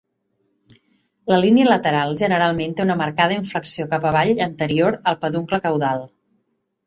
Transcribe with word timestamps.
La 1.31 1.37
línia 1.43 1.67
lateral 1.67 2.15
generalment 2.21 2.73
té 2.79 2.85
una 2.87 2.97
marcada 3.03 3.37
inflexió 3.41 3.87
cap 3.91 4.07
avall 4.13 4.33
anterior 4.49 4.97
al 5.11 5.19
peduncle 5.27 5.63
caudal. 5.67 6.03